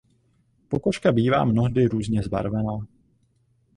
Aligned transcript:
Pokožka 0.67 1.11
bývá 1.11 1.45
mnohdy 1.45 1.85
různě 1.85 2.23
zbarvená. 2.23 2.79